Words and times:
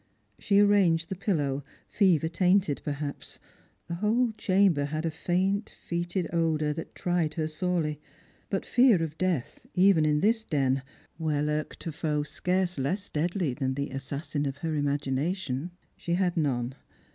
She 0.39 0.57
arranged 0.59 1.09
the 1.09 1.15
pillow, 1.15 1.63
fever 1.87 2.27
tainted 2.27 2.81
perhaps; 2.83 3.37
the 3.87 3.93
whole 3.93 4.31
chamber 4.35 4.85
had 4.85 5.05
a 5.05 5.11
faint 5.11 5.71
foetid 5.87 6.27
odour 6.33 6.73
that 6.73 6.95
tried 6.95 7.35
her 7.35 7.47
sorely. 7.47 7.99
But 8.49 8.65
fear 8.65 9.03
of 9.03 9.15
death, 9.19 9.67
even 9.75 10.03
in 10.03 10.19
this 10.21 10.43
den, 10.43 10.81
where 11.19 11.43
lurked 11.43 11.85
a 11.85 11.91
foe 11.91 12.23
scarce 12.23 12.79
lesa 12.79 13.11
deadly 13.13 13.53
than 13.53 13.75
the 13.75 13.91
assassin 13.91 14.47
of 14.47 14.57
her 14.65 14.73
imagination, 14.73 15.69
she 15.95 16.15
had 16.15 16.35
none. 16.35 16.73